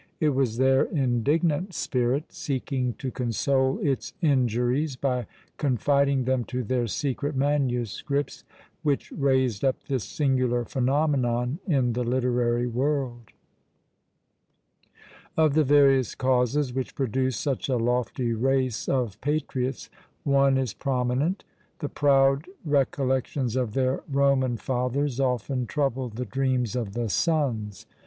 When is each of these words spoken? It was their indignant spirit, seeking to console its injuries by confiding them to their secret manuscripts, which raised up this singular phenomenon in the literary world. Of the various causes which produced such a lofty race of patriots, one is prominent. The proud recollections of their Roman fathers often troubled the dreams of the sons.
It 0.19 0.29
was 0.29 0.57
their 0.57 0.85
indignant 0.85 1.75
spirit, 1.75 2.33
seeking 2.33 2.93
to 2.95 3.11
console 3.11 3.77
its 3.83 4.13
injuries 4.19 4.95
by 4.95 5.27
confiding 5.57 6.23
them 6.25 6.43
to 6.45 6.63
their 6.63 6.87
secret 6.87 7.35
manuscripts, 7.35 8.43
which 8.81 9.11
raised 9.11 9.63
up 9.63 9.83
this 9.83 10.03
singular 10.03 10.65
phenomenon 10.65 11.59
in 11.67 11.93
the 11.93 12.03
literary 12.03 12.65
world. 12.65 13.29
Of 15.37 15.53
the 15.53 15.63
various 15.63 16.15
causes 16.15 16.73
which 16.73 16.95
produced 16.95 17.39
such 17.39 17.69
a 17.69 17.77
lofty 17.77 18.33
race 18.33 18.89
of 18.89 19.21
patriots, 19.21 19.91
one 20.23 20.57
is 20.57 20.73
prominent. 20.73 21.43
The 21.77 21.89
proud 21.89 22.47
recollections 22.65 23.55
of 23.55 23.73
their 23.75 24.01
Roman 24.11 24.57
fathers 24.57 25.19
often 25.19 25.67
troubled 25.67 26.13
the 26.15 26.25
dreams 26.25 26.75
of 26.75 26.93
the 26.93 27.07
sons. 27.07 27.85